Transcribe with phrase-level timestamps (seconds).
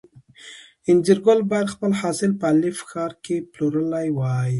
[0.89, 4.49] انځرګل باید خپل حاصل په الف ښار کې پلورلی وای.